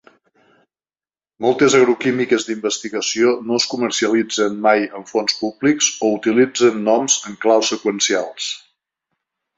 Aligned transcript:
Moltes 1.45 1.73
agroquímiques 1.79 2.47
d'investigació 2.47 3.35
no 3.49 3.59
es 3.61 3.67
comercialitzen 3.73 4.57
mai 4.65 4.89
amb 5.01 5.13
fons 5.13 5.37
públics 5.43 5.93
o 6.09 6.11
utilitzen 6.17 6.83
noms 6.91 7.21
en 7.33 7.37
clau 7.45 7.67
seqüencials. 7.73 8.49